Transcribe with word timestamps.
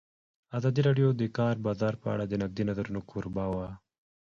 ازادي 0.57 0.81
راډیو 0.87 1.07
د 1.13 1.17
د 1.21 1.23
کار 1.37 1.55
بازار 1.65 1.93
په 2.01 2.07
اړه 2.13 2.25
د 2.27 2.33
نقدي 2.41 2.63
نظرونو 2.69 3.01
کوربه 3.09 3.45
وه. 3.53 3.69